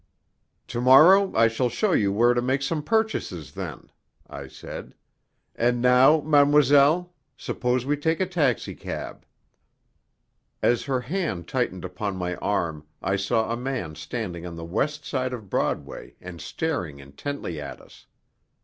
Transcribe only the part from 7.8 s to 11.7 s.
we take a taxicab." As her hand